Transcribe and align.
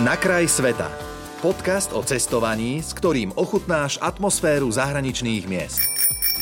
Na 0.00 0.16
kraj 0.16 0.48
sveta. 0.48 0.88
Podcast 1.44 1.92
o 1.92 2.00
cestovaní, 2.00 2.80
s 2.80 2.96
ktorým 2.96 3.28
ochutnáš 3.36 4.00
atmosféru 4.00 4.72
zahraničných 4.72 5.44
miest. 5.44 5.84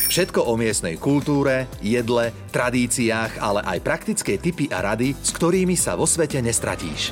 Všetko 0.07 0.47
o 0.47 0.55
miestnej 0.55 0.95
kultúre, 0.95 1.67
jedle, 1.83 2.31
tradíciách, 2.55 3.43
ale 3.43 3.67
aj 3.67 3.83
praktické 3.83 4.39
tipy 4.39 4.71
a 4.71 4.95
rady, 4.95 5.19
s 5.19 5.35
ktorými 5.35 5.75
sa 5.75 5.99
vo 5.99 6.07
svete 6.07 6.39
nestratíš. 6.39 7.11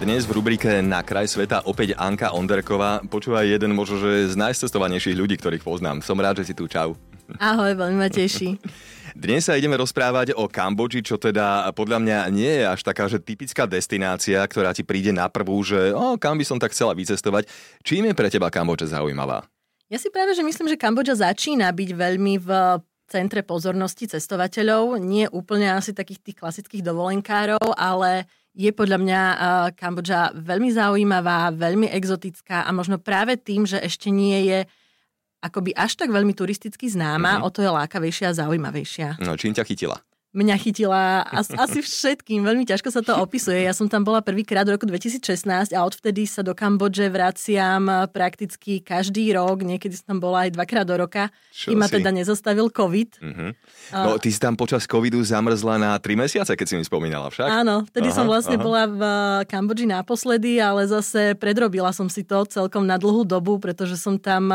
Dnes 0.00 0.24
v 0.24 0.40
rubrike 0.40 0.80
Na 0.80 1.04
kraj 1.04 1.28
sveta 1.28 1.68
opäť 1.68 1.92
Anka 2.00 2.32
Onderková. 2.32 3.04
Počúvaj 3.04 3.52
jeden 3.52 3.76
možno, 3.76 4.00
že 4.00 4.32
z 4.32 4.34
najcestovanejších 4.40 5.12
ľudí, 5.12 5.36
ktorých 5.36 5.60
poznám. 5.60 6.00
Som 6.00 6.24
rád, 6.24 6.40
že 6.40 6.48
si 6.48 6.54
tu. 6.56 6.64
Čau. 6.64 6.96
Ahoj, 7.36 7.76
veľmi 7.76 8.00
ma 8.00 8.08
teší. 8.08 8.56
Dnes 9.16 9.48
sa 9.48 9.56
ideme 9.56 9.78
rozprávať 9.80 10.36
o 10.36 10.50
Kambodži, 10.50 11.00
čo 11.00 11.16
teda 11.16 11.70
podľa 11.72 11.98
mňa 12.02 12.18
nie 12.28 12.52
je 12.60 12.64
až 12.68 12.80
taká, 12.84 13.08
že 13.08 13.22
typická 13.22 13.64
destinácia, 13.64 14.42
ktorá 14.44 14.76
ti 14.76 14.84
príde 14.84 15.14
na 15.14 15.30
prvú, 15.32 15.64
že 15.64 15.96
o, 15.96 16.20
kam 16.20 16.36
by 16.36 16.44
som 16.44 16.60
tak 16.60 16.76
chcela 16.76 16.92
vycestovať. 16.92 17.48
Čím 17.86 18.12
je 18.12 18.18
pre 18.18 18.28
teba 18.28 18.52
Kambodža 18.52 18.92
zaujímavá? 18.92 19.48
Ja 19.88 19.96
si 19.96 20.12
práve, 20.12 20.36
že 20.36 20.44
myslím, 20.44 20.68
že 20.68 20.76
Kambodža 20.76 21.24
začína 21.24 21.72
byť 21.72 21.90
veľmi 21.96 22.34
v 22.44 22.48
centre 23.08 23.40
pozornosti 23.40 24.04
cestovateľov. 24.04 25.00
Nie 25.00 25.32
úplne 25.32 25.72
asi 25.72 25.96
takých 25.96 26.20
tých 26.20 26.36
klasických 26.44 26.84
dovolenkárov, 26.84 27.72
ale 27.72 28.28
je 28.52 28.68
podľa 28.74 28.98
mňa 29.00 29.20
Kambodža 29.78 30.36
veľmi 30.36 30.68
zaujímavá, 30.74 31.54
veľmi 31.56 31.88
exotická 31.88 32.68
a 32.68 32.70
možno 32.76 33.00
práve 33.00 33.40
tým, 33.40 33.64
že 33.64 33.80
ešte 33.80 34.12
nie 34.12 34.44
je 34.52 34.58
akoby 35.38 35.74
až 35.74 35.94
tak 35.94 36.10
veľmi 36.10 36.34
turisticky 36.34 36.90
známa, 36.90 37.38
mm-hmm. 37.38 37.46
o 37.46 37.50
to 37.52 37.62
je 37.62 37.70
lákavejšia 37.70 38.34
a 38.34 38.38
zaujímavejšia. 38.44 39.08
No, 39.22 39.38
čím 39.38 39.54
ťa 39.54 39.64
chytila? 39.66 39.98
mňa 40.36 40.56
chytila 40.60 41.24
as, 41.24 41.48
asi 41.50 41.80
všetkým. 41.80 42.44
Veľmi 42.44 42.68
ťažko 42.68 42.92
sa 42.92 43.00
to 43.00 43.16
opisuje. 43.16 43.64
Ja 43.64 43.72
som 43.72 43.88
tam 43.88 44.04
bola 44.04 44.20
prvýkrát 44.20 44.68
v 44.68 44.76
roku 44.76 44.84
2016 44.84 45.72
a 45.72 45.80
odvtedy 45.82 46.28
sa 46.28 46.44
do 46.44 46.52
Kambodže 46.52 47.08
vraciam 47.08 47.88
prakticky 48.12 48.84
každý 48.84 49.32
rok. 49.32 49.64
Niekedy 49.64 49.96
som 49.96 50.16
tam 50.16 50.18
bola 50.20 50.44
aj 50.46 50.54
dvakrát 50.54 50.84
do 50.84 50.94
roka. 51.00 51.32
Čo 51.50 51.72
ma 51.74 51.88
teda 51.88 52.12
nezastavil 52.12 52.68
COVID. 52.68 53.10
Uh-huh. 53.18 53.50
No, 53.90 54.20
ty 54.20 54.28
si 54.28 54.38
tam 54.38 54.54
počas 54.54 54.84
COVIDu 54.84 55.18
zamrzla 55.24 55.80
na 55.80 55.90
3 55.96 56.14
mesiace, 56.14 56.52
keď 56.52 56.66
si 56.68 56.74
mi 56.76 56.84
spomínala 56.84 57.32
však. 57.32 57.48
Áno, 57.48 57.88
vtedy 57.88 58.12
aha, 58.12 58.16
som 58.16 58.26
vlastne 58.28 58.60
aha. 58.60 58.64
bola 58.64 58.82
v 58.84 59.00
Kambodži 59.48 59.88
naposledy, 59.88 60.60
ale 60.60 60.84
zase 60.84 61.34
predrobila 61.40 61.90
som 61.90 62.06
si 62.12 62.20
to 62.22 62.44
celkom 62.44 62.84
na 62.84 63.00
dlhú 63.00 63.24
dobu, 63.24 63.56
pretože 63.56 63.96
som 63.96 64.20
tam 64.20 64.52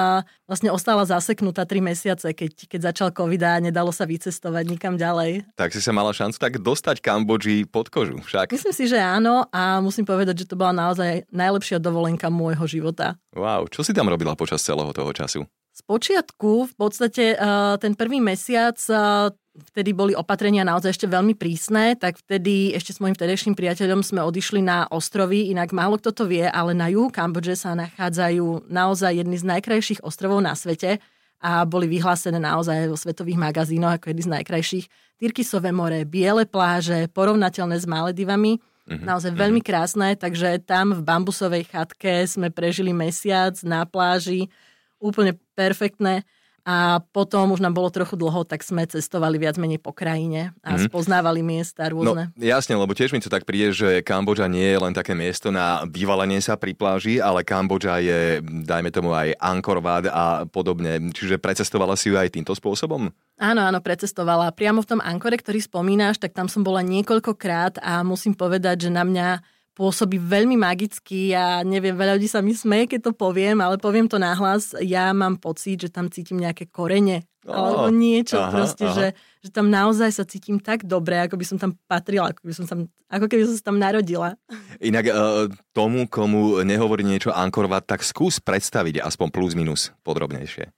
vlastne 0.47 0.69
ostala 0.69 1.07
zaseknutá 1.07 1.63
3 1.63 1.79
mesiace, 1.79 2.27
keď, 2.35 2.67
keď 2.67 2.79
začal 2.93 3.09
COVID 3.15 3.41
a 3.43 3.51
nedalo 3.63 3.89
sa 3.95 4.03
vycestovať 4.03 4.63
nikam 4.67 4.95
ďalej. 4.99 5.47
Tak 5.55 5.71
si 5.71 5.81
sa 5.81 5.95
mala 5.95 6.11
šancu 6.11 6.37
tak 6.37 6.59
dostať 6.59 6.99
Kambodži 6.99 7.65
pod 7.67 7.87
kožu 7.87 8.19
však. 8.19 8.51
Myslím 8.51 8.75
si, 8.75 8.85
že 8.91 8.99
áno 8.99 9.47
a 9.49 9.79
musím 9.79 10.03
povedať, 10.03 10.45
že 10.45 10.49
to 10.49 10.59
bola 10.59 10.75
naozaj 10.75 11.27
najlepšia 11.31 11.79
dovolenka 11.79 12.27
môjho 12.27 12.65
života. 12.67 13.15
Wow, 13.33 13.71
čo 13.71 13.81
si 13.81 13.95
tam 13.95 14.11
robila 14.11 14.35
počas 14.35 14.61
celého 14.61 14.91
toho 14.91 15.11
času? 15.15 15.47
Spočiatku 15.73 16.69
v 16.69 16.73
podstate 16.77 17.33
uh, 17.33 17.81
ten 17.81 17.97
prvý 17.97 18.21
mesiac 18.21 18.77
uh, 18.93 19.33
vtedy 19.53 19.93
boli 19.93 20.17
opatrenia 20.17 20.65
naozaj 20.65 20.97
ešte 20.97 21.07
veľmi 21.09 21.37
prísne, 21.37 21.93
tak 21.93 22.17
vtedy 22.17 22.73
ešte 22.73 22.97
s 22.97 22.99
mojim 22.99 23.13
vtedejším 23.13 23.53
priateľom 23.53 24.01
sme 24.01 24.25
odišli 24.25 24.65
na 24.65 24.89
ostrovy, 24.89 25.53
inak 25.53 25.69
málo 25.69 26.01
kto 26.01 26.09
to 26.09 26.23
vie, 26.25 26.45
ale 26.45 26.73
na 26.73 26.89
juhu 26.89 27.13
Kambodže 27.13 27.53
sa 27.53 27.77
nachádzajú 27.77 28.65
naozaj 28.65 29.21
jedny 29.21 29.37
z 29.37 29.45
najkrajších 29.45 30.01
ostrovov 30.01 30.41
na 30.41 30.57
svete 30.57 30.97
a 31.43 31.67
boli 31.69 31.85
vyhlásené 31.85 32.41
naozaj 32.41 32.89
vo 32.89 32.97
svetových 32.97 33.37
magazínoch 33.37 34.01
ako 34.01 34.09
jedny 34.09 34.23
z 34.25 34.33
najkrajších. 34.41 34.85
Tyrkisové 35.21 35.69
more, 35.69 36.01
biele 36.07 36.49
pláže, 36.49 37.05
porovnateľné 37.13 37.77
s 37.77 37.85
Maledivami, 37.85 38.57
mm-hmm. 38.57 39.05
naozaj 39.05 39.37
veľmi 39.37 39.61
mhm. 39.61 39.67
krásne, 39.67 40.09
takže 40.17 40.65
tam 40.65 40.97
v 40.97 41.05
bambusovej 41.05 41.69
chatke 41.69 42.25
sme 42.25 42.49
prežili 42.49 42.89
mesiac 42.89 43.53
na 43.61 43.85
pláži, 43.85 44.49
úplne 44.97 45.37
perfektné 45.53 46.25
a 46.63 47.03
potom 47.11 47.51
už 47.51 47.59
nám 47.59 47.75
bolo 47.75 47.91
trochu 47.91 48.15
dlho, 48.15 48.47
tak 48.47 48.63
sme 48.63 48.87
cestovali 48.87 49.35
viac 49.35 49.59
menej 49.59 49.83
po 49.83 49.91
krajine 49.91 50.55
a 50.63 50.79
mm. 50.79 50.87
spoznávali 50.87 51.43
miesta 51.43 51.91
rôzne. 51.91 52.31
No 52.31 52.39
jasne, 52.39 52.79
lebo 52.79 52.95
tiež 52.95 53.11
mi 53.11 53.19
to 53.19 53.27
tak 53.27 53.43
príde, 53.43 53.75
že 53.75 53.99
Kambodža 53.99 54.47
nie 54.47 54.71
je 54.71 54.79
len 54.79 54.95
také 54.95 55.11
miesto 55.11 55.51
na 55.51 55.83
vyvalenie 55.83 56.39
sa 56.39 56.55
pri 56.55 56.71
pláži, 56.71 57.19
ale 57.19 57.43
Kambodža 57.43 57.99
je, 57.99 58.39
dajme 58.43 58.89
tomu 58.95 59.11
aj 59.11 59.35
Angkor 59.43 59.83
Wat 59.83 60.07
a 60.07 60.47
podobne. 60.47 61.11
Čiže 61.11 61.35
precestovala 61.35 61.99
si 61.99 62.07
ju 62.07 62.15
aj 62.15 62.31
týmto 62.31 62.55
spôsobom? 62.55 63.11
Áno, 63.43 63.61
áno, 63.65 63.83
precestovala. 63.83 64.55
Priamo 64.55 64.79
v 64.79 64.89
tom 64.95 65.01
Ankore, 65.03 65.35
ktorý 65.35 65.59
spomínaš, 65.59 66.15
tak 66.15 66.31
tam 66.31 66.47
som 66.47 66.63
bola 66.63 66.79
niekoľkokrát 66.79 67.83
a 67.83 68.07
musím 68.07 68.39
povedať, 68.39 68.87
že 68.87 68.89
na 68.93 69.03
mňa 69.03 69.27
pôsobí 69.73 70.21
veľmi 70.21 70.53
magicky 70.53 71.33
a 71.33 71.65
neviem, 71.65 71.97
veľa 71.97 72.21
ľudí 72.21 72.29
sa 72.29 72.45
mi 72.45 72.53
smeje, 72.53 72.93
keď 72.93 73.09
to 73.09 73.11
poviem, 73.17 73.57
ale 73.57 73.81
poviem 73.81 74.05
to 74.05 74.21
nahlas. 74.21 74.77
Ja 74.79 75.09
mám 75.17 75.41
pocit, 75.41 75.81
že 75.81 75.89
tam 75.89 76.13
cítim 76.13 76.37
nejaké 76.37 76.69
korene 76.69 77.25
oh, 77.49 77.53
alebo 77.53 77.89
niečo 77.89 78.37
aha, 78.37 78.53
proste, 78.53 78.85
aha. 78.85 78.93
Že, 78.93 79.07
že 79.17 79.49
tam 79.49 79.67
naozaj 79.73 80.09
sa 80.13 80.23
cítim 80.23 80.61
tak 80.61 80.85
dobre, 80.85 81.19
ako 81.25 81.35
by 81.35 81.45
som 81.45 81.57
tam 81.57 81.71
patrila, 81.89 82.31
ako, 82.31 82.41
by 82.45 82.53
som 82.53 82.65
tam, 82.69 82.79
ako 83.09 83.25
keby 83.25 83.43
som 83.49 83.55
sa 83.57 83.63
tam 83.73 83.77
narodila. 83.81 84.37
Inak 84.77 85.05
uh, 85.09 85.49
tomu, 85.73 86.05
komu 86.05 86.61
nehovorí 86.61 87.01
niečo 87.01 87.33
Angkor 87.33 87.65
Wat, 87.65 87.89
tak 87.89 88.05
skús 88.05 88.37
predstaviť 88.37 89.01
aspoň 89.01 89.27
plus 89.33 89.57
minus 89.57 89.89
podrobnejšie. 90.05 90.69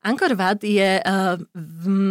Angkor 0.00 0.32
Wat 0.32 0.64
je 0.64 0.96
uh, 0.98 1.36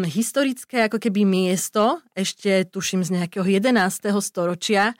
historické 0.06 0.86
ako 0.86 1.02
keby 1.02 1.26
miesto, 1.26 2.00
ešte 2.14 2.70
tuším 2.70 3.02
z 3.02 3.18
nejakého 3.18 3.44
11. 3.44 4.14
storočia, 4.22 4.94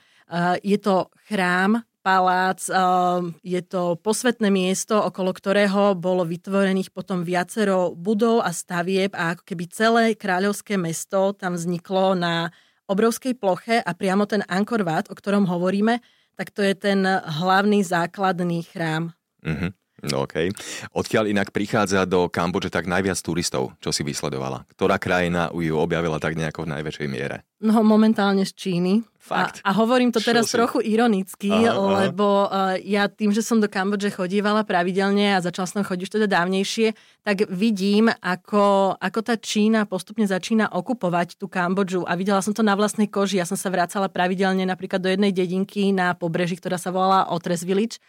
je 0.62 0.78
to 0.78 1.10
chrám, 1.26 1.82
palác, 2.10 2.60
eh, 2.66 3.22
je 3.44 3.62
to 3.62 4.00
posvetné 4.00 4.50
miesto, 4.50 4.98
okolo 4.98 5.36
ktorého 5.36 5.94
bolo 5.94 6.24
vytvorených 6.24 6.90
potom 6.96 7.22
viacero 7.22 7.94
budov 7.94 8.42
a 8.42 8.56
stavieb 8.56 9.14
a 9.14 9.36
ako 9.36 9.44
keby 9.46 9.64
celé 9.70 10.04
kráľovské 10.16 10.80
mesto 10.80 11.36
tam 11.36 11.54
vzniklo 11.54 12.16
na 12.16 12.50
obrovskej 12.90 13.38
ploche 13.38 13.78
a 13.84 13.92
priamo 13.94 14.26
ten 14.26 14.42
Angkor 14.50 14.82
Wat, 14.82 15.12
o 15.12 15.16
ktorom 15.16 15.46
hovoríme, 15.46 16.02
tak 16.34 16.50
to 16.56 16.64
je 16.66 16.74
ten 16.74 17.06
hlavný 17.06 17.86
základný 17.86 18.66
chrám. 18.66 19.14
Mm-hmm. 19.46 19.72
Okay. 20.00 20.48
Odkiaľ 20.96 21.28
inak 21.28 21.52
prichádza 21.52 22.08
do 22.08 22.32
Kambodže 22.32 22.72
tak 22.72 22.88
najviac 22.88 23.20
turistov, 23.20 23.76
čo 23.84 23.92
si 23.92 24.08
vysledovala? 24.08 24.64
Ktorá 24.72 24.96
krajina 24.96 25.52
ju 25.52 25.76
objavila 25.76 26.24
tak 26.24 26.40
nejako 26.40 26.64
v 26.64 26.72
najväčšej 26.80 27.08
miere? 27.12 27.44
No 27.60 27.84
momentálne 27.84 28.48
z 28.48 28.56
Číny. 28.56 29.04
Fakt? 29.20 29.60
A, 29.62 29.76
a 29.76 29.78
hovorím 29.78 30.10
to 30.16 30.24
teraz 30.24 30.50
trochu 30.50 30.80
ironicky, 30.82 31.52
aha, 31.52 31.76
lebo 32.08 32.50
aha. 32.50 32.74
Uh, 32.74 32.76
ja 32.82 33.06
tým, 33.12 33.30
že 33.36 33.46
som 33.46 33.62
do 33.62 33.70
Kambodže 33.70 34.10
chodívala 34.16 34.66
pravidelne 34.66 35.38
a 35.38 35.44
začala 35.44 35.68
som 35.70 35.84
chodiť 35.86 36.04
už 36.08 36.14
teda 36.18 36.28
dávnejšie, 36.32 36.96
tak 37.22 37.46
vidím, 37.52 38.10
ako, 38.10 38.96
ako 38.98 39.20
tá 39.22 39.36
Čína 39.38 39.86
postupne 39.86 40.26
začína 40.26 40.72
okupovať 40.72 41.38
tú 41.38 41.46
Kambodžu 41.52 42.08
a 42.08 42.18
videla 42.18 42.42
som 42.42 42.56
to 42.58 42.66
na 42.66 42.74
vlastnej 42.74 43.12
koži. 43.12 43.38
Ja 43.38 43.46
som 43.46 43.60
sa 43.60 43.70
vracala 43.70 44.10
pravidelne 44.10 44.66
napríklad 44.66 45.04
do 45.04 45.12
jednej 45.12 45.36
dedinky 45.36 45.94
na 45.94 46.18
pobreží, 46.18 46.58
ktorá 46.58 46.80
sa 46.82 46.90
volala 46.90 47.30
Otres 47.30 47.62
Village 47.62 48.02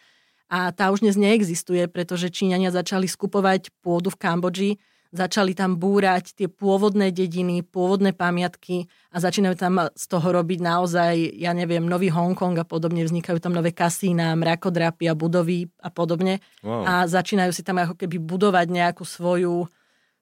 a 0.51 0.75
tá 0.75 0.89
už 0.89 1.03
dnes 1.03 1.15
neexistuje, 1.15 1.85
pretože 1.85 2.33
Číňania 2.33 2.75
začali 2.75 3.05
skupovať 3.05 3.71
pôdu 3.79 4.09
v 4.11 4.19
Kambodži, 4.19 4.71
začali 5.11 5.51
tam 5.51 5.75
búrať 5.75 6.33
tie 6.33 6.47
pôvodné 6.47 7.11
dediny, 7.11 7.61
pôvodné 7.67 8.15
pamiatky 8.15 8.87
a 9.11 9.19
začínajú 9.19 9.55
tam 9.59 9.91
z 9.91 10.05
toho 10.07 10.27
robiť 10.31 10.59
naozaj, 10.63 11.13
ja 11.35 11.51
neviem, 11.51 11.83
nový 11.83 12.07
Hongkong 12.07 12.55
a 12.57 12.65
podobne, 12.65 13.03
vznikajú 13.03 13.37
tam 13.43 13.51
nové 13.51 13.75
kasína, 13.75 14.39
mrakodrapy 14.39 15.11
a 15.11 15.13
budovy 15.13 15.67
a 15.83 15.91
podobne 15.91 16.39
wow. 16.63 16.87
a 16.87 16.93
začínajú 17.11 17.51
si 17.51 17.61
tam 17.61 17.83
ako 17.83 17.99
keby 17.99 18.17
budovať 18.23 18.67
nejakú 18.71 19.03
svoju 19.03 19.67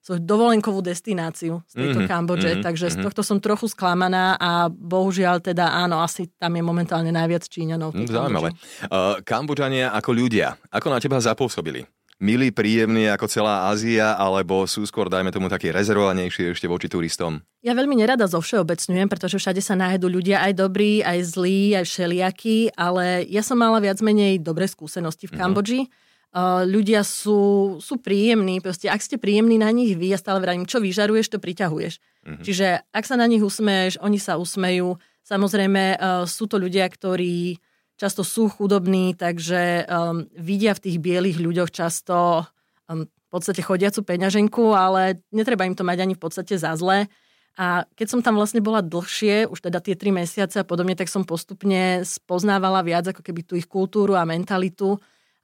svoju 0.00 0.24
dovolenkovú 0.24 0.80
destináciu 0.80 1.60
z 1.68 1.74
tejto 1.76 2.00
mm-hmm, 2.00 2.08
Kambodže, 2.08 2.50
mm-hmm, 2.56 2.64
takže 2.64 2.88
mm-hmm. 2.88 3.04
z 3.04 3.04
tohto 3.04 3.20
som 3.20 3.36
trochu 3.36 3.68
sklamaná 3.68 4.32
a 4.40 4.72
bohužiaľ 4.72 5.44
teda 5.44 5.76
áno, 5.76 6.00
asi 6.00 6.32
tam 6.40 6.56
je 6.56 6.64
momentálne 6.64 7.12
najviac 7.12 7.44
Číňanov. 7.44 7.92
Mm, 7.92 8.08
zaujímavé. 8.08 8.48
Uh, 8.88 9.20
Kambodžania 9.20 9.92
ako 9.92 10.10
ľudia, 10.16 10.56
ako 10.72 10.88
na 10.88 10.98
teba 11.04 11.20
zapôsobili? 11.20 11.84
Milí, 12.20 12.52
príjemní 12.52 13.08
ako 13.08 13.32
celá 13.32 13.72
Ázia, 13.72 14.12
alebo 14.12 14.68
sú 14.68 14.84
skôr, 14.84 15.08
dajme 15.08 15.32
tomu, 15.32 15.48
taký 15.48 15.72
rezervovanejší 15.72 16.52
ešte 16.52 16.68
voči 16.68 16.84
turistom? 16.84 17.40
Ja 17.64 17.72
veľmi 17.72 17.96
nerada 17.96 18.28
zo 18.28 18.44
všeobecňujem, 18.44 19.08
pretože 19.08 19.40
všade 19.40 19.64
sa 19.64 19.72
nájdú 19.72 20.04
ľudia 20.04 20.44
aj 20.44 20.52
dobrí, 20.52 21.00
aj 21.00 21.16
zlí, 21.32 21.72
aj 21.80 21.88
všelijakí, 21.88 22.76
ale 22.76 23.24
ja 23.24 23.40
som 23.40 23.56
mala 23.56 23.80
viac 23.80 24.04
menej 24.04 24.36
dobré 24.36 24.68
skúsenosti 24.68 25.32
v 25.32 25.36
mhm. 25.36 25.40
Kambodži. 25.40 25.82
Mm-hmm 25.88 26.08
Uh, 26.30 26.62
ľudia 26.62 27.02
sú, 27.02 27.74
sú 27.82 27.98
príjemní, 27.98 28.62
proste 28.62 28.86
ak 28.86 29.02
ste 29.02 29.18
príjemní 29.18 29.58
na 29.58 29.66
nich 29.74 29.98
vy, 29.98 30.14
ja 30.14 30.18
stále 30.22 30.38
vravím, 30.38 30.62
čo 30.62 30.78
vyžaruješ, 30.78 31.26
to 31.26 31.42
priťahuješ. 31.42 31.98
Mm-hmm. 31.98 32.44
Čiže 32.46 32.66
ak 32.86 33.02
sa 33.02 33.18
na 33.18 33.26
nich 33.26 33.42
usmeješ, 33.42 33.98
oni 33.98 34.22
sa 34.22 34.38
usmejú. 34.38 34.94
Samozrejme 35.26 35.98
uh, 35.98 36.22
sú 36.30 36.46
to 36.46 36.62
ľudia, 36.62 36.86
ktorí 36.86 37.58
často 38.00 38.24
sú 38.24 38.48
chudobní, 38.48 39.12
takže 39.12 39.84
um, 39.84 40.24
vidia 40.32 40.72
v 40.72 40.88
tých 40.88 40.96
bielých 40.96 41.36
ľuďoch 41.36 41.68
často 41.68 42.48
um, 42.88 43.04
v 43.04 43.28
podstate 43.28 43.60
chodiacu 43.60 44.00
peňaženku, 44.00 44.72
ale 44.72 45.20
netreba 45.28 45.68
im 45.68 45.76
to 45.76 45.84
mať 45.84 45.98
ani 46.00 46.14
v 46.16 46.22
podstate 46.24 46.56
za 46.56 46.72
zlé. 46.80 47.12
A 47.60 47.84
keď 47.92 48.06
som 48.08 48.20
tam 48.24 48.40
vlastne 48.40 48.64
bola 48.64 48.80
dlhšie, 48.80 49.44
už 49.52 49.60
teda 49.68 49.84
tie 49.84 49.92
tri 49.92 50.08
mesiace 50.08 50.56
a 50.56 50.64
podobne, 50.64 50.96
tak 50.96 51.12
som 51.12 51.28
postupne 51.28 52.00
spoznávala 52.08 52.80
viac 52.80 53.12
ako 53.12 53.20
keby 53.20 53.44
tú 53.44 53.52
ich 53.60 53.68
kultúru 53.68 54.16
a 54.16 54.24
mentalitu. 54.24 54.96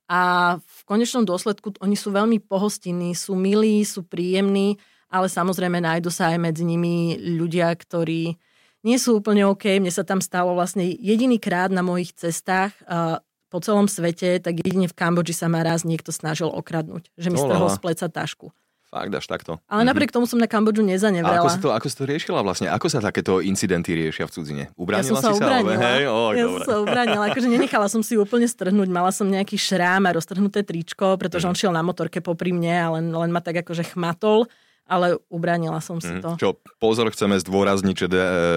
A 0.09 0.57
v 0.57 0.81
konečnom 0.89 1.29
dôsledku 1.29 1.77
oni 1.83 1.93
sú 1.93 2.15
veľmi 2.15 2.41
pohostinní, 2.41 3.13
sú 3.13 3.37
milí, 3.37 3.85
sú 3.85 4.01
príjemní, 4.01 4.81
ale 5.13 5.29
samozrejme 5.29 5.77
nájdu 5.77 6.09
sa 6.09 6.33
aj 6.33 6.39
medzi 6.41 6.65
nimi 6.65 7.21
ľudia, 7.21 7.69
ktorí 7.75 8.39
nie 8.85 8.99
sú 9.01 9.21
úplne 9.21 9.47
OK. 9.49 9.79
Mne 9.81 9.93
sa 9.95 10.05
tam 10.05 10.21
stalo 10.21 10.53
vlastne 10.53 10.85
jediný 10.85 11.41
krát 11.41 11.73
na 11.73 11.81
mojich 11.81 12.13
cestách 12.13 12.77
uh, 12.85 13.23
po 13.49 13.63
celom 13.63 13.87
svete, 13.87 14.43
tak 14.43 14.59
jedine 14.59 14.91
v 14.91 14.95
Kambodži 14.97 15.33
sa 15.33 15.47
ma 15.47 15.63
raz 15.63 15.87
niekto 15.87 16.11
snažil 16.11 16.51
okradnúť, 16.51 17.15
že 17.15 17.31
mi 17.31 17.39
strhol 17.39 17.71
z 17.71 17.79
pleca 17.79 18.07
tašku. 18.11 18.51
Fakt, 18.87 19.11
až 19.11 19.27
takto. 19.27 19.59
Ale 19.67 19.83
mm-hmm. 19.83 19.89
napriek 19.91 20.11
tomu 20.15 20.31
som 20.31 20.39
na 20.39 20.47
Kambodžu 20.47 20.81
nezanevrela. 20.87 21.43
A 21.43 21.45
ako 21.45 21.51
si, 21.51 21.59
to, 21.59 21.69
ako 21.75 21.87
si 21.91 21.97
to 21.99 22.05
riešila 22.07 22.41
vlastne? 22.47 22.71
Ako 22.71 22.87
sa 22.87 23.03
takéto 23.03 23.43
incidenty 23.43 23.99
riešia 23.99 24.31
v 24.31 24.33
cudzine? 24.33 24.65
Ubránila 24.79 25.19
ja 25.19 25.27
som 25.27 25.35
si 25.35 25.43
sa, 25.43 25.43
ubránila. 25.43 25.75
sa? 25.75 25.89
Hej? 25.91 26.03
O, 26.07 26.17
ja 26.31 26.45
dobre. 26.47 26.47
som 26.47 26.61
sa 26.63 26.77
ubránila. 26.87 27.25
Akože 27.29 27.49
nenechala 27.51 27.87
som 27.91 28.03
si 28.07 28.15
úplne 28.15 28.47
strhnúť. 28.47 28.87
Mala 28.87 29.11
som 29.11 29.27
nejaký 29.27 29.59
šrám 29.59 30.07
a 30.07 30.15
roztrhnuté 30.15 30.63
tričko, 30.63 31.19
pretože 31.19 31.45
mm. 31.45 31.51
on 31.51 31.57
šiel 31.59 31.73
na 31.75 31.83
motorke 31.83 32.23
popri 32.23 32.55
mne 32.55 32.77
a 32.79 32.89
len, 32.95 33.11
len 33.11 33.31
ma 33.35 33.43
tak 33.43 33.67
akože 33.67 33.91
chmatol 33.91 34.47
ale 34.87 35.19
ubránila 35.27 35.83
som 35.83 35.99
si 35.99 36.15
Mhm. 36.15 36.23
to. 36.23 36.31
Čo 36.39 36.49
pozor 36.79 37.11
chceme 37.11 37.35
zdôrazniť, 37.43 37.97
že, 37.99 38.09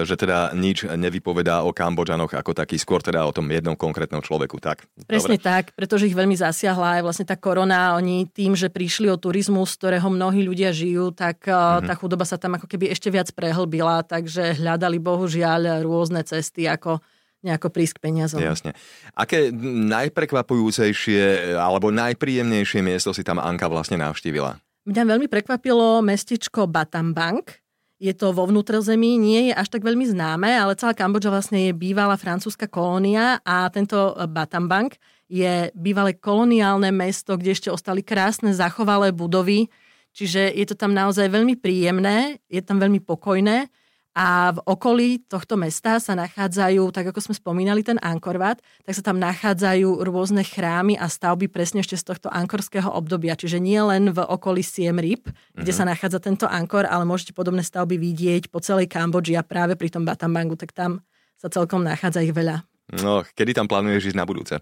že 0.05 0.15
teda 0.15 0.53
nič 0.53 0.85
nevypovedá 0.85 1.65
o 1.65 1.73
Kambodžanoch 1.73 2.37
ako 2.37 2.53
taký, 2.53 2.77
skôr 2.77 3.01
teda 3.01 3.25
o 3.25 3.33
tom 3.33 3.49
jednom 3.49 3.73
konkrétnom 3.73 4.21
človeku. 4.21 4.61
Tak, 4.61 4.85
Presne 5.09 5.41
dobre. 5.41 5.49
tak, 5.49 5.73
pretože 5.73 6.05
ich 6.05 6.13
veľmi 6.13 6.37
zasiahla 6.37 7.01
aj 7.01 7.03
vlastne 7.03 7.25
tá 7.25 7.33
korona. 7.33 7.97
Oni 7.97 8.29
tým, 8.29 8.53
že 8.53 8.69
prišli 8.69 9.09
o 9.09 9.17
turizmus, 9.17 9.73
z 9.73 9.77
ktorého 9.81 10.07
mnohí 10.13 10.45
ľudia 10.45 10.69
žijú, 10.69 11.09
tak 11.09 11.49
mm-hmm. 11.49 11.89
tá 11.89 11.93
chudoba 11.97 12.23
sa 12.29 12.37
tam 12.37 12.61
ako 12.61 12.69
keby 12.69 12.93
ešte 12.93 13.09
viac 13.09 13.33
prehlbila, 13.33 14.05
takže 14.05 14.61
hľadali 14.61 15.01
bohužiaľ 15.01 15.81
rôzne 15.81 16.21
cesty, 16.21 16.69
ako 16.69 17.01
nejako 17.39 17.71
prísť 17.71 17.97
k 17.97 18.03
peniazom. 18.03 18.43
Jasne. 18.43 18.75
Aké 19.15 19.47
najprekvapujúcejšie 20.35 21.55
alebo 21.55 21.89
najpríjemnejšie 21.89 22.83
miesto 22.83 23.15
si 23.15 23.23
tam 23.23 23.39
Anka 23.39 23.71
vlastne 23.71 23.97
navštívila? 23.97 24.59
Mňa 24.87 25.03
veľmi 25.03 25.27
prekvapilo 25.27 25.99
mestečko 25.99 26.69
Batambank. 26.69 27.59
Je 27.99 28.15
to 28.15 28.31
vo 28.31 28.47
vnútrozemí, 28.47 29.19
nie 29.19 29.51
je 29.51 29.53
až 29.53 29.67
tak 29.75 29.83
veľmi 29.83 30.07
známe, 30.07 30.47
ale 30.55 30.79
celá 30.79 30.95
Kambodža 30.95 31.27
vlastne 31.35 31.67
je 31.67 31.75
bývalá 31.75 32.15
francúzska 32.15 32.71
kolónia 32.71 33.43
a 33.43 33.67
tento 33.67 34.15
Batambank 34.31 34.95
je 35.27 35.67
bývalé 35.75 36.15
koloniálne 36.15 36.95
mesto, 36.95 37.35
kde 37.35 37.51
ešte 37.51 37.67
ostali 37.67 37.99
krásne 37.99 38.55
zachovalé 38.55 39.11
budovy, 39.11 39.67
čiže 40.15 40.47
je 40.55 40.63
to 40.63 40.79
tam 40.79 40.95
naozaj 40.95 41.27
veľmi 41.27 41.59
príjemné, 41.59 42.39
je 42.47 42.63
tam 42.63 42.79
veľmi 42.79 43.03
pokojné 43.03 43.67
a 44.17 44.51
v 44.51 44.59
okolí 44.65 45.21
tohto 45.29 45.53
mesta 45.55 46.01
sa 46.01 46.17
nachádzajú, 46.17 46.81
tak 46.89 47.13
ako 47.13 47.19
sme 47.29 47.35
spomínali, 47.37 47.85
ten 47.85 48.01
Angkor 48.01 48.41
Wat, 48.41 48.57
tak 48.83 48.93
sa 48.97 49.03
tam 49.05 49.21
nachádzajú 49.21 50.01
rôzne 50.01 50.41
chrámy 50.41 50.97
a 50.97 51.05
stavby 51.07 51.45
presne 51.47 51.85
ešte 51.85 51.95
z 51.95 52.03
tohto 52.09 52.27
ankorského 52.27 52.89
obdobia. 52.89 53.37
Čiže 53.37 53.61
nie 53.61 53.77
len 53.79 54.09
v 54.09 54.19
okolí 54.19 54.65
Siem 54.65 54.97
Reap, 54.97 55.29
kde 55.53 55.71
Mhm. 55.71 55.77
sa 55.77 55.83
nachádza 55.85 56.19
tento 56.19 56.45
Angkor, 56.49 56.89
ale 56.89 57.05
môžete 57.05 57.31
podobné 57.31 57.61
stavby 57.61 57.95
vidieť 57.95 58.49
po 58.49 58.59
celej 58.59 58.89
Kambodži 58.89 59.37
a 59.37 59.45
práve 59.45 59.77
pri 59.77 59.93
tom 59.93 60.03
Batambangu, 60.03 60.57
tak 60.57 60.73
tam 60.73 61.05
sa 61.39 61.47
celkom 61.47 61.85
nachádza 61.85 62.19
ich 62.19 62.33
veľa. 62.35 62.65
No, 62.99 63.21
kedy 63.37 63.53
tam 63.53 63.69
plánuješ 63.69 64.11
ísť 64.11 64.17
na 64.17 64.25
budúce? 64.25 64.57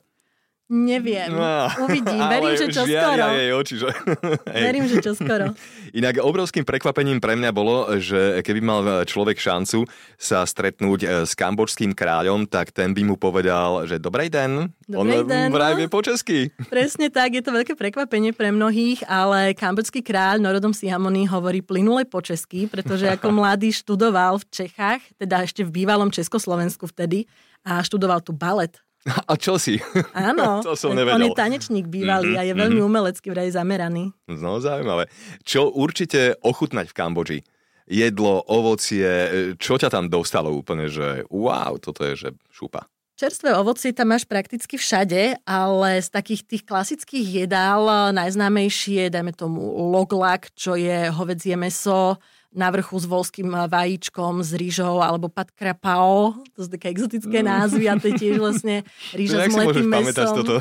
Neviem. 0.67 1.31
No, 1.31 1.71
Uvidím. 1.87 2.19
Verím, 2.27 2.59
že 2.59 2.67
čo 2.75 2.83
skoro. 2.83 3.23
jej 3.31 3.51
oči, 3.55 3.73
že... 3.79 3.87
Verím, 4.67 4.85
že 4.91 4.99
čo 4.99 5.15
skoro. 5.15 5.55
Inak 5.95 6.19
obrovským 6.19 6.67
prekvapením 6.67 7.23
pre 7.23 7.39
mňa 7.39 7.51
bolo, 7.55 7.87
že 7.95 8.43
keby 8.43 8.59
mal 8.59 8.81
človek 9.07 9.39
šancu 9.39 9.87
sa 10.19 10.43
stretnúť 10.43 10.99
e, 10.99 11.07
s 11.23 11.39
kambočským 11.39 11.95
kráľom, 11.95 12.51
tak 12.51 12.75
ten 12.75 12.91
by 12.91 13.07
mu 13.07 13.15
povedal, 13.15 13.87
že 13.87 13.95
dobrý 13.95 14.27
den. 14.27 14.67
Dobrý 14.83 15.23
On 15.23 15.31
den, 15.31 15.55
vraj 15.55 15.79
vie 15.79 15.87
po 15.87 16.03
česky. 16.03 16.51
Presne 16.75 17.07
tak, 17.07 17.31
je 17.31 17.43
to 17.47 17.55
veľké 17.55 17.79
prekvapenie 17.79 18.35
pre 18.35 18.51
mnohých, 18.51 19.07
ale 19.07 19.55
kambodský 19.55 20.03
kráľ 20.03 20.43
Norodom 20.43 20.75
Sihamony 20.75 21.31
hovorí 21.31 21.63
plynule 21.63 22.03
po 22.03 22.19
česky, 22.19 22.67
pretože 22.67 23.07
ako 23.07 23.31
mladý 23.39 23.71
študoval 23.71 24.43
v 24.43 24.45
Čechách, 24.51 24.99
teda 25.15 25.47
ešte 25.47 25.63
v 25.63 25.71
bývalom 25.71 26.11
Československu 26.11 26.91
vtedy, 26.91 27.23
a 27.67 27.83
študoval 27.83 28.23
tu 28.23 28.31
balet. 28.31 28.79
A 29.05 29.39
čo 29.39 29.55
si? 29.55 29.79
Áno, 30.11 30.59
To 30.67 30.75
som 30.75 30.91
on 30.91 30.99
nevedel. 30.99 31.31
je 31.31 31.37
tanečník 31.37 31.87
bývalý 31.87 32.35
Mhm, 32.35 32.39
a 32.39 32.43
je 32.43 32.53
veľmi 32.53 32.81
umelecky 32.81 33.27
vraj 33.31 33.47
zameraný. 33.49 34.11
No, 34.27 34.59
zaujímavé. 34.59 35.07
Čo 35.41 35.71
určite 35.71 36.35
ochutnať 36.41 36.91
v 36.91 36.97
Kambodži? 36.97 37.39
Jedlo, 37.87 38.43
ovocie, 38.43 39.07
čo 39.55 39.79
ťa 39.79 39.87
tam 39.87 40.11
dostalo 40.11 40.51
úplne, 40.51 40.91
že 40.91 41.23
wow, 41.31 41.79
toto 41.79 42.03
je, 42.03 42.19
že 42.19 42.29
šupa. 42.51 42.83
Čerstvé 43.15 43.55
ovocie 43.55 43.95
tam 43.95 44.11
máš 44.11 44.27
prakticky 44.27 44.75
všade, 44.75 45.41
ale 45.41 46.03
z 46.03 46.09
takých 46.11 46.45
tých 46.45 46.63
klasických 46.67 47.47
jedál 47.47 47.87
najznámejšie, 48.13 49.09
dajme 49.09 49.33
tomu 49.33 49.63
loglak, 49.89 50.51
čo 50.53 50.75
je 50.75 51.09
hovedzie 51.09 51.55
meso, 51.55 52.19
na 52.57 52.73
vrchu 52.73 52.97
s 52.97 53.05
volským 53.05 53.53
vajíčkom, 53.69 54.41
s 54.41 54.57
rýžou, 54.57 54.97
alebo 54.99 55.29
patkrapao, 55.29 56.41
to 56.57 56.65
sú 56.65 56.69
také 56.73 56.89
exotické 56.89 57.45
názvy 57.45 57.85
a 57.85 58.01
to 58.01 58.09
je 58.09 58.15
tiež 58.17 58.41
vlastne 58.41 58.81
rýža 59.19 59.45
s 59.45 59.53
si 59.53 59.53
môžeš 59.53 59.85
mletým 59.85 59.87
mesom. 60.09 60.35
toto? 60.41 60.57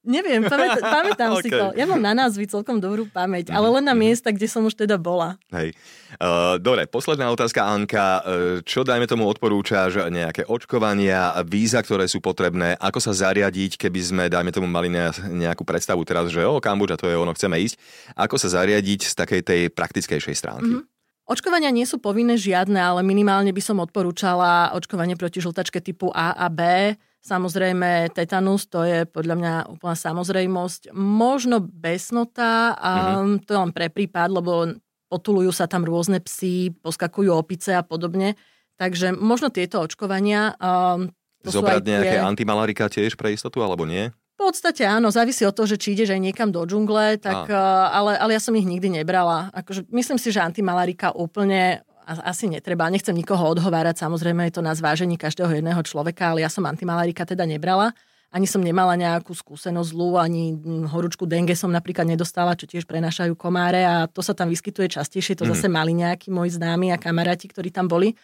Neviem, 0.00 0.40
pamätá, 0.48 0.80
pamätám 0.80 1.36
si 1.44 1.48
Okay. 1.52 1.60
to. 1.60 1.66
Ja 1.76 1.84
mám 1.84 2.00
na 2.00 2.16
názvy 2.16 2.48
celkom 2.48 2.80
dobrú 2.80 3.04
pamäť, 3.04 3.52
ale 3.52 3.68
len 3.68 3.84
na 3.84 3.92
miesta, 3.92 4.32
kde 4.32 4.48
som 4.48 4.64
už 4.64 4.72
teda 4.72 4.96
bola. 4.96 5.36
Hej. 5.52 5.76
Uh, 6.16 6.56
dobre, 6.56 6.88
posledná 6.88 7.28
otázka, 7.28 7.68
Anka. 7.68 8.24
Uh, 8.24 8.64
čo, 8.64 8.80
dajme 8.80 9.04
tomu, 9.04 9.28
odporúčaš 9.28 10.08
nejaké 10.08 10.48
očkovania, 10.48 11.36
víza, 11.44 11.84
ktoré 11.84 12.08
sú 12.08 12.24
potrebné? 12.24 12.80
Ako 12.80 12.96
sa 12.96 13.12
zariadiť, 13.12 13.76
keby 13.76 14.00
sme, 14.00 14.24
dajme 14.32 14.48
tomu, 14.56 14.64
mali 14.72 14.88
ne- 14.88 15.12
nejakú 15.36 15.68
predstavu 15.68 16.00
teraz, 16.08 16.32
že 16.32 16.48
o, 16.48 16.64
Kambodža, 16.64 16.96
to 16.96 17.04
je 17.04 17.20
ono, 17.20 17.36
chceme 17.36 17.60
ísť. 17.60 17.76
Ako 18.16 18.40
sa 18.40 18.48
zariadiť 18.56 19.04
z 19.04 19.14
takej 19.20 19.40
tej 19.44 19.60
praktickejšej 19.68 20.32
stránky? 20.32 20.80
Mhm. 20.80 20.99
Očkovania 21.30 21.70
nie 21.70 21.86
sú 21.86 22.02
povinné 22.02 22.34
žiadne, 22.34 22.74
ale 22.74 23.06
minimálne 23.06 23.54
by 23.54 23.62
som 23.62 23.78
odporúčala 23.78 24.74
očkovanie 24.74 25.14
proti 25.14 25.38
žltačke 25.38 25.78
typu 25.78 26.10
A 26.10 26.34
a 26.34 26.50
B. 26.50 26.90
Samozrejme, 27.22 28.10
tetanus, 28.10 28.66
to 28.66 28.82
je 28.82 29.06
podľa 29.06 29.36
mňa 29.38 29.54
úplná 29.70 29.94
samozrejmosť. 29.94 30.90
Možno 30.90 31.62
besnota, 31.62 32.74
a 32.74 32.90
Mhm. 33.22 33.46
to 33.46 33.52
len 33.54 33.70
pre 33.70 33.86
prípad, 33.92 34.26
lebo 34.32 34.74
potulujú 35.06 35.54
sa 35.54 35.70
tam 35.70 35.86
rôzne 35.86 36.18
psy, 36.18 36.74
poskakujú 36.82 37.30
opice 37.30 37.78
a 37.78 37.86
podobne. 37.86 38.34
Takže 38.74 39.14
možno 39.14 39.54
tieto 39.54 39.78
očkovania. 39.78 40.56
Um, 40.58 41.12
Zobrať 41.46 41.84
nejaké 41.86 42.16
tie- 42.16 42.26
antimalarika 42.26 42.90
tiež 42.90 43.14
pre 43.14 43.36
istotu, 43.36 43.62
alebo 43.62 43.86
nie? 43.86 44.10
V 44.40 44.48
podstate 44.48 44.88
áno, 44.88 45.12
závisí 45.12 45.44
od 45.44 45.52
toho, 45.52 45.68
že 45.68 45.76
či 45.76 45.92
ideš 45.92 46.16
aj 46.16 46.20
niekam 46.24 46.48
do 46.48 46.64
džungle, 46.64 47.20
tak, 47.20 47.52
uh, 47.52 47.92
ale, 47.92 48.16
ale 48.16 48.32
ja 48.32 48.40
som 48.40 48.56
ich 48.56 48.64
nikdy 48.64 48.88
nebrala. 48.88 49.52
Akože, 49.52 49.84
myslím 49.92 50.16
si, 50.16 50.32
že 50.32 50.40
antimalarika 50.40 51.12
úplne 51.12 51.84
asi 52.08 52.48
netreba. 52.48 52.88
Nechcem 52.88 53.12
nikoho 53.12 53.52
odhovárať, 53.52 54.00
samozrejme 54.00 54.48
je 54.48 54.56
to 54.56 54.62
na 54.64 54.72
zvážení 54.72 55.14
každého 55.14 55.52
jedného 55.52 55.78
človeka, 55.84 56.32
ale 56.32 56.40
ja 56.42 56.48
som 56.48 56.64
antimalarika 56.64 57.22
teda 57.22 57.44
nebrala. 57.44 57.92
Ani 58.30 58.46
som 58.46 58.62
nemala 58.62 58.94
nejakú 58.94 59.34
skúsenosť 59.34 59.90
zlú, 59.90 60.14
ani 60.14 60.54
mm, 60.54 60.88
horúčku 60.88 61.26
dengue 61.26 61.54
som 61.58 61.68
napríklad 61.68 62.06
nedostala, 62.06 62.54
čo 62.54 62.64
tiež 62.66 62.86
prenašajú 62.86 63.34
komáre 63.34 63.82
a 63.82 64.06
to 64.08 64.22
sa 64.22 64.34
tam 64.34 64.48
vyskytuje 64.48 64.86
častejšie. 64.90 65.34
To 65.38 65.44
Mhm. 65.46 65.50
zase 65.52 65.66
mali 65.68 65.92
nejakí 65.94 66.30
moji 66.32 66.54
známi 66.54 66.94
a 66.94 66.98
kamaráti, 66.98 67.50
ktorí 67.50 67.74
tam 67.74 67.86
boli, 67.90 68.14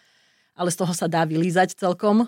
ale 0.55 0.71
z 0.71 0.79
toho 0.79 0.95
sa 0.95 1.07
dá 1.11 1.27
vylízať 1.27 1.75
celkom. 1.75 2.27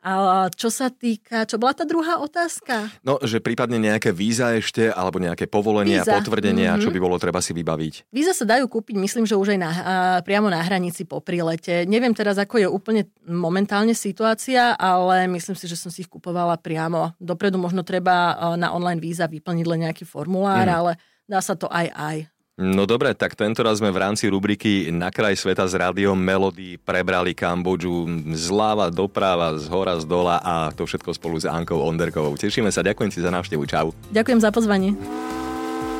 A 0.00 0.48
čo 0.56 0.72
sa 0.72 0.88
týka, 0.88 1.44
čo 1.44 1.60
bola 1.60 1.76
tá 1.76 1.84
druhá 1.84 2.16
otázka? 2.24 2.88
No, 3.04 3.20
že 3.20 3.36
prípadne 3.36 3.76
nejaké 3.76 4.16
víza 4.16 4.56
ešte, 4.56 4.88
alebo 4.88 5.20
nejaké 5.20 5.44
povolenia, 5.44 6.00
Víza, 6.00 6.16
potvrdenia, 6.16 6.76
mhm. 6.76 6.80
čo 6.80 6.88
by 6.88 6.98
bolo 6.98 7.20
treba 7.20 7.44
si 7.44 7.52
vybaviť. 7.52 8.08
Víza 8.08 8.32
sa 8.32 8.48
dajú 8.48 8.64
kúpiť, 8.64 8.96
myslím, 8.96 9.28
že 9.28 9.36
už 9.36 9.52
aj 9.52 9.58
na, 9.60 9.70
a, 9.70 9.76
priamo 10.24 10.48
na 10.48 10.64
hranici 10.64 11.04
po 11.04 11.20
prilete. 11.20 11.84
Neviem 11.84 12.16
teraz, 12.16 12.40
ako 12.40 12.56
je 12.56 12.68
úplne 12.68 13.12
momentálne 13.28 13.92
situácia, 13.92 14.72
ale 14.80 15.28
myslím 15.28 15.52
si, 15.52 15.68
že 15.68 15.76
som 15.76 15.92
si 15.92 16.00
ich 16.00 16.08
kupovala 16.08 16.56
priamo. 16.56 17.12
Dopredu 17.20 17.60
možno 17.60 17.84
treba 17.84 18.32
a, 18.32 18.56
na 18.56 18.72
online 18.72 19.04
víza 19.04 19.28
vyplniť 19.28 19.66
len 19.68 19.84
nejaký 19.84 20.08
formulár, 20.08 20.64
Mhm. 20.64 20.76
ale 20.80 20.92
dá 21.28 21.44
sa 21.44 21.52
to 21.52 21.68
aj 21.68 21.92
aj. 21.92 22.16
No 22.60 22.84
dobre, 22.84 23.16
tak 23.16 23.40
tento 23.40 23.64
raz 23.64 23.80
sme 23.80 23.88
v 23.88 24.04
rámci 24.04 24.28
rubriky 24.28 24.92
Na 24.92 25.08
kraj 25.08 25.32
sveta 25.40 25.64
s 25.64 25.72
rádiom 25.72 26.12
Melody 26.12 26.76
prebrali 26.76 27.32
Kambodžu 27.32 28.04
zľava 28.36 28.92
doprava, 28.92 29.56
z 29.56 29.64
hora, 29.72 29.96
z 29.96 30.04
dola 30.04 30.44
a 30.44 30.68
to 30.68 30.84
všetko 30.84 31.16
spolu 31.16 31.40
s 31.40 31.48
Ankou 31.48 31.80
Onderkovou. 31.80 32.36
Tešíme 32.36 32.68
sa, 32.68 32.84
ďakujem 32.84 33.16
si 33.16 33.24
za 33.24 33.32
návštevu, 33.32 33.64
čau. 33.64 33.96
Ďakujem 34.12 34.40
za 34.44 34.52
pozvanie. 34.52 34.92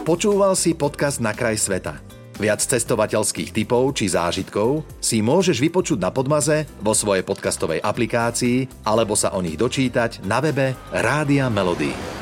Počúval 0.04 0.52
si 0.52 0.76
podcast 0.76 1.24
Na 1.24 1.32
kraj 1.32 1.56
sveta. 1.56 1.96
Viac 2.36 2.60
cestovateľských 2.60 3.56
typov 3.56 3.96
či 3.96 4.12
zážitkov 4.12 4.84
si 5.00 5.24
môžeš 5.24 5.64
vypočuť 5.64 5.96
na 5.96 6.12
Podmaze, 6.12 6.68
vo 6.84 6.92
svojej 6.92 7.24
podcastovej 7.24 7.80
aplikácii 7.80 8.84
alebo 8.84 9.16
sa 9.16 9.32
o 9.32 9.40
nich 9.40 9.56
dočítať 9.56 10.28
na 10.28 10.44
webe 10.44 10.76
Rádia 10.92 11.48
Melody. 11.48 12.19